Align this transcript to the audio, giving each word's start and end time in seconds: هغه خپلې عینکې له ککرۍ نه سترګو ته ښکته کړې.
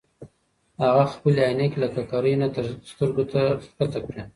هغه 0.81 1.03
خپلې 1.13 1.39
عینکې 1.47 1.77
له 1.83 1.87
ککرۍ 1.95 2.33
نه 2.41 2.47
سترګو 2.91 3.23
ته 3.31 3.41
ښکته 3.63 3.99
کړې. 4.05 4.21